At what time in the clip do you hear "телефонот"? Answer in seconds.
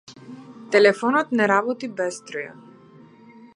0.75-1.27